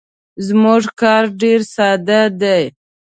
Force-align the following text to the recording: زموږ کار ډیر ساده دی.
زموږ 0.47 0.83
کار 1.01 1.23
ډیر 1.41 1.59
ساده 1.75 2.21
دی. 2.41 2.63